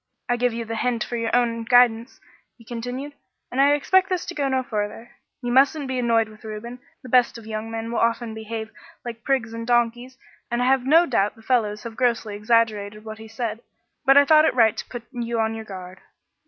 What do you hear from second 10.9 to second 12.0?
doubt the fellows have